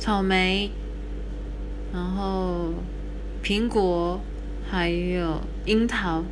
[0.00, 0.70] 草莓
[1.92, 2.72] 然后
[3.44, 4.18] 苹果
[4.66, 6.24] 还有樱桃。